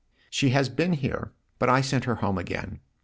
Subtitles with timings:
[0.31, 2.79] "She has been here, but I sent her home again."